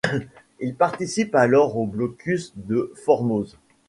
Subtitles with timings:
[0.59, 3.59] Il participe alors au blocus de Formose.